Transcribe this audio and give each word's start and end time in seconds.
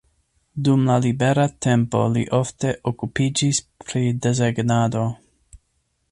Dum 0.67 0.85
la 0.91 0.93
libera 1.01 1.43
tempo 1.65 1.99
li 2.15 2.23
ofte 2.37 2.71
okupiĝis 2.93 3.59
pri 3.85 4.01
desegnado. 4.27 5.05